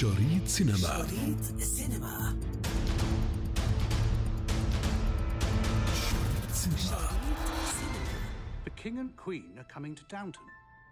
شريط 0.00 0.46
سينما 0.46 0.76
شريط 0.76 1.60
سينما 1.60 2.36
شريط 5.94 6.52
سينما 6.52 7.08
The 8.64 8.70
King 8.82 8.98
and 8.98 9.16
Queen 9.16 9.58
are 9.58 9.68
coming 9.74 9.94
to 9.94 10.04
Downton. 10.08 10.42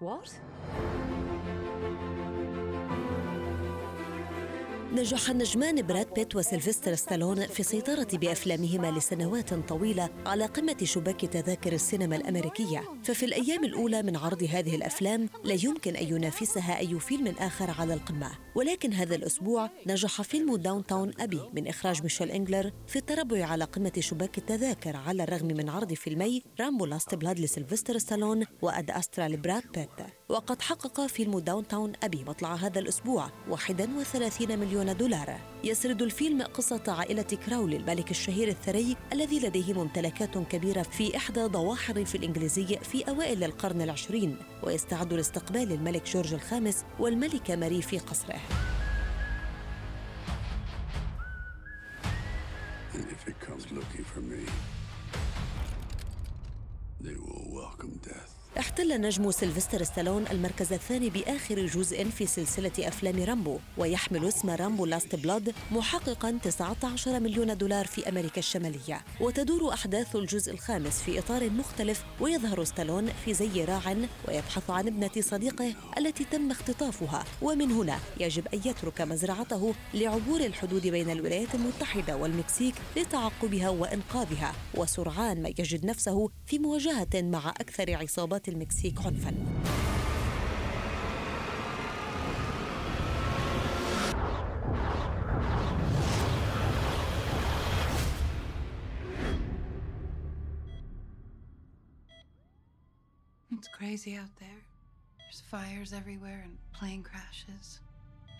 What? 0.00 0.28
نجح 4.99 5.29
النجمان 5.29 5.87
براد 5.87 6.13
بيت 6.13 6.35
وسيلفستر 6.35 6.95
ستالون 6.95 7.47
في 7.47 7.59
السيطرة 7.59 8.07
بأفلامهما 8.13 8.91
لسنوات 8.91 9.53
طويلة 9.53 10.09
على 10.25 10.45
قمة 10.45 10.77
شباك 10.83 11.21
تذاكر 11.21 11.73
السينما 11.73 12.15
الأمريكية. 12.15 12.83
ففي 13.03 13.25
الأيام 13.25 13.63
الأولى 13.63 14.03
من 14.03 14.15
عرض 14.15 14.43
هذه 14.43 14.75
الأفلام 14.75 15.29
لا 15.43 15.57
يمكن 15.63 15.95
أن 15.95 16.07
ينافسها 16.07 16.77
أي 16.77 16.99
فيلم 16.99 17.27
آخر 17.27 17.71
على 17.79 17.93
القمة. 17.93 18.31
ولكن 18.55 18.93
هذا 18.93 19.15
الأسبوع 19.15 19.69
نجح 19.87 20.21
فيلم 20.21 20.55
Downton 20.55 21.11
Abbey 21.19 21.41
من 21.53 21.67
إخراج 21.67 22.03
ميشيل 22.03 22.31
إنجلر 22.31 22.71
في 22.87 22.95
التربع 22.95 23.45
على 23.45 23.63
قمة 23.63 23.93
شباك 23.99 24.37
التذاكر 24.37 24.95
على 24.95 25.23
الرغم 25.23 25.47
من 25.47 25.69
عرض 25.69 25.93
فيلمي 25.93 26.43
رامبو 26.59 26.85
Last 26.85 27.15
Blood 27.15 27.39
لسيلفستر 27.39 27.97
ستالون 27.97 28.43
و 28.61 28.71
Ad 28.71 28.91
Astra 28.91 29.27
لبراد 29.27 29.63
بيت. 29.73 30.07
وقد 30.29 30.61
حقق 30.61 31.05
فيلم 31.05 31.39
Downton 31.39 31.93
Abbey 32.03 32.23
مطلع 32.23 32.55
هذا 32.55 32.79
الأسبوع 32.79 33.31
31 33.49 34.59
مليون 34.59 34.88
دولار 34.93 35.39
يسرد 35.63 36.01
الفيلم 36.01 36.41
قصة 36.41 36.83
عائلة 36.87 37.21
كراولي 37.21 37.77
الملك 37.77 38.11
الشهير 38.11 38.47
الثري 38.47 38.97
الذي 39.13 39.39
لديه 39.39 39.73
ممتلكات 39.73 40.37
كبيرة 40.37 40.81
في 40.81 41.17
إحدى 41.17 41.45
ضواحي 41.45 41.91
الريف 41.91 42.15
الإنجليزي 42.15 42.65
في 42.65 43.09
أوائل 43.09 43.43
القرن 43.43 43.81
العشرين. 43.81 44.37
ويستعد 44.63 45.13
لاستقبال 45.13 45.71
الملك 45.71 46.05
جورج 46.05 46.33
الخامس 46.33 46.85
والملكة 46.99 47.55
ماري 47.55 47.81
في 47.81 47.99
قصره. 47.99 48.39
They 57.01 57.15
will 57.15 57.45
welcome 57.59 57.99
death. 58.03 58.38
احتل 58.57 59.01
نجم 59.01 59.31
سيلفستر 59.31 59.83
ستالون 59.83 60.25
المركز 60.31 60.73
الثاني 60.73 61.09
بآخر 61.09 61.65
جزء 61.65 62.03
في 62.09 62.25
سلسلة 62.25 62.71
أفلام 62.79 63.23
رامبو 63.23 63.59
ويحمل 63.77 64.27
اسم 64.27 64.49
رامبو 64.49 64.85
Last 64.85 65.15
Blood 65.15 65.53
محققا 65.71 66.39
19 66.43 67.19
مليون 67.19 67.57
دولار 67.57 67.85
في 67.87 68.09
أمريكا 68.09 68.39
الشمالية. 68.39 69.01
وتدور 69.21 69.73
أحداث 69.73 70.15
الجزء 70.15 70.53
الخامس 70.53 71.01
في 71.01 71.19
إطار 71.19 71.49
مختلف 71.49 72.03
ويظهر 72.19 72.63
ستالون 72.63 73.09
في 73.25 73.33
زي 73.33 73.65
راع 73.65 73.95
ويبحث 74.27 74.69
عن 74.69 74.87
ابنة 74.87 75.11
صديقه 75.19 75.73
التي 75.97 76.25
تم 76.31 76.51
اختطافها. 76.51 77.25
ومن 77.41 77.71
هنا 77.71 77.99
يجب 78.19 78.47
أن 78.53 78.59
يترك 78.65 79.01
مزرعته 79.01 79.73
لعبور 79.93 80.39
الحدود 80.39 80.87
بين 80.87 81.09
الولايات 81.09 81.55
المتحدة 81.55 82.17
والمكسيك 82.17 82.75
لتعقبها 82.97 83.69
وإنقاذها. 83.69 84.53
وسرعان 84.75 85.41
ما 85.41 85.49
يجد 85.49 85.85
نفسه 85.85 86.29
في 86.45 86.59
مواجهة 86.59 87.09
مع 87.15 87.49
أكثر 87.49 87.95
عصابات 87.95 88.38
المكسيك 88.48 89.06
عنفاً 89.06 89.34
It's 103.52 103.68
crazy 103.68 104.16
out 104.16 104.34
there. 104.38 104.62
There's 105.18 105.40
fires 105.50 105.92
everywhere 105.92 106.42
and 106.44 106.58
plane 106.72 107.02
crashes. 107.02 107.80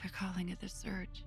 They're 0.00 0.10
calling 0.10 0.50
it 0.50 0.60
the 0.60 0.68
surge. 0.68 1.24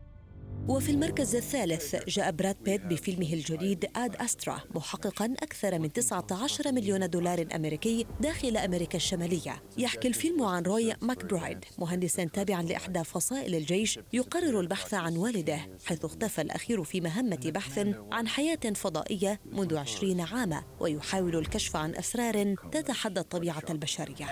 وفي 0.68 0.90
المركز 0.90 1.36
الثالث 1.36 1.96
جاء 2.08 2.30
براد 2.30 2.56
بيت 2.62 2.86
بفيلمه 2.86 3.32
الجديد 3.32 3.90
آد 3.96 4.16
أسترا 4.16 4.60
محققا 4.74 5.34
أكثر 5.42 5.78
من 5.78 5.92
19 5.92 6.72
مليون 6.72 7.10
دولار 7.10 7.46
أمريكي 7.54 8.06
داخل 8.20 8.56
أمريكا 8.56 8.96
الشمالية. 8.96 9.62
يحكي 9.78 10.08
الفيلم 10.08 10.42
عن 10.42 10.62
روي 10.62 10.94
ماكبرايد 11.02 11.64
مهندس 11.78 12.12
تابع 12.14 12.60
لإحدى 12.60 13.04
فصائل 13.04 13.54
الجيش 13.54 13.98
يقرر 14.12 14.60
البحث 14.60 14.94
عن 14.94 15.16
والده 15.16 15.58
حيث 15.84 16.04
اختفى 16.04 16.42
الأخير 16.42 16.84
في 16.84 17.00
مهمة 17.00 17.50
بحث 17.54 17.78
عن 18.12 18.28
حياة 18.28 18.72
فضائية 18.74 19.40
منذ 19.52 19.76
عشرين 19.76 20.20
عاما 20.20 20.62
ويحاول 20.80 21.36
الكشف 21.36 21.76
عن 21.76 21.94
أسرار 21.94 22.54
تتحدى 22.72 23.20
الطبيعة 23.20 23.64
البشرية. 23.70 24.26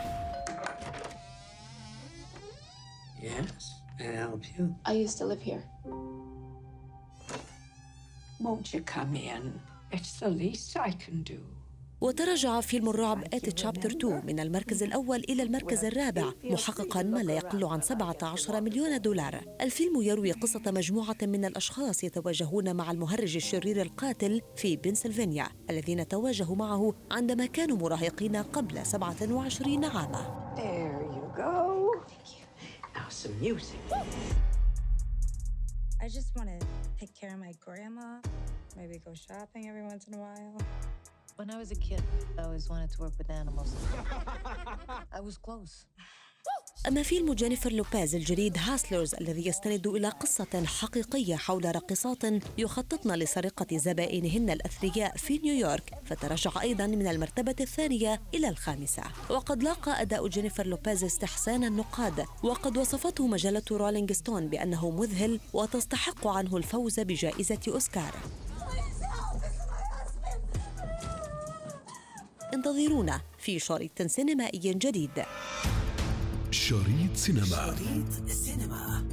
Yes, 3.22 3.79
may 4.00 4.08
I 4.08 4.16
help 4.26 4.42
you? 4.56 4.74
I 4.90 4.92
used 5.04 5.18
to 5.18 5.24
live 5.30 5.42
here. 5.50 5.64
Won't 8.46 8.66
you 8.74 8.80
come 8.96 9.14
in? 9.14 9.42
It's 9.96 10.12
the 10.20 10.30
least 10.42 10.76
I 10.76 10.92
can 11.04 11.22
do. 11.22 11.40
وتراجع 12.00 12.60
فيلم 12.60 12.88
الرعب 12.88 13.24
آت 13.34 13.48
تشابتر 13.48 13.90
2 13.90 14.26
من 14.26 14.40
المركز 14.40 14.82
الأول 14.82 15.24
إلى 15.28 15.42
المركز 15.42 15.84
الرابع 15.84 16.32
محققا 16.44 17.02
ما 17.02 17.18
لا 17.18 17.34
يقل 17.34 17.64
عن 17.64 17.80
17 17.80 18.60
مليون 18.60 19.00
دولار 19.00 19.44
الفيلم 19.60 20.02
يروي 20.02 20.32
قصة 20.32 20.62
مجموعة 20.66 21.16
من 21.22 21.44
الأشخاص 21.44 22.04
يتواجهون 22.04 22.76
مع 22.76 22.90
المهرج 22.90 23.36
الشرير 23.36 23.82
القاتل 23.82 24.40
في 24.56 24.76
بنسلفانيا 24.76 25.48
الذين 25.70 26.08
تواجهوا 26.08 26.56
معه 26.56 26.94
عندما 27.10 27.46
كانوا 27.46 27.76
مراهقين 27.76 28.36
قبل 28.36 28.86
27 28.86 29.84
عاما 29.84 30.39
some 33.20 33.38
music. 33.38 33.78
I 36.00 36.08
just 36.08 36.34
want 36.34 36.48
to 36.48 36.66
take 36.98 37.14
care 37.14 37.28
of 37.34 37.38
my 37.38 37.52
grandma, 37.60 38.18
maybe 38.78 38.98
go 39.04 39.12
shopping 39.12 39.68
every 39.68 39.82
once 39.82 40.08
in 40.08 40.14
a 40.14 40.18
while. 40.18 40.56
When 41.36 41.50
I 41.50 41.58
was 41.58 41.70
a 41.70 41.74
kid, 41.74 42.02
I 42.38 42.44
always 42.44 42.70
wanted 42.70 42.90
to 42.92 42.98
work 42.98 43.12
with 43.18 43.28
animals. 43.28 43.76
I 45.12 45.20
was 45.20 45.36
close. 45.36 45.84
أما 46.88 47.02
فيلم 47.02 47.32
جينيفر 47.34 47.72
لوبيز 47.72 48.14
الجديد 48.14 48.58
Hustlers 48.58 49.14
الذي 49.14 49.46
يستند 49.46 49.86
إلى 49.86 50.08
قصة 50.08 50.64
حقيقية 50.64 51.36
حول 51.36 51.64
راقصات 51.64 52.22
يخططن 52.58 53.14
لسرقة 53.14 53.76
زبائنهن 53.76 54.50
الأثرياء 54.50 55.16
في 55.16 55.38
نيويورك 55.38 55.94
فتراجع 56.04 56.62
أيضا 56.62 56.86
من 56.86 57.06
المرتبة 57.06 57.54
الثانية 57.60 58.20
إلى 58.34 58.48
الخامسة. 58.48 59.02
وقد 59.30 59.62
لاقى 59.62 60.02
أداء 60.02 60.28
جينيفر 60.28 60.66
لوبيز 60.66 61.04
استحسان 61.04 61.64
النقاد 61.64 62.24
وقد 62.42 62.78
وصفته 62.78 63.26
مجلة 63.26 63.62
رولينج 63.70 64.12
ستون 64.12 64.46
بأنه 64.48 64.90
مذهل 64.90 65.40
وتستحق 65.52 66.26
عنه 66.26 66.56
الفوز 66.56 67.00
بجائزة 67.00 67.60
أوسكار. 67.68 68.14
انتظرونا 72.54 73.20
في 73.38 73.58
شريط 73.58 74.02
سينمائي 74.02 74.58
جديد. 74.58 75.10
شريط 76.50 77.16
سينما. 77.16 77.46
شريط 77.46 78.28
سينما. 78.28 79.04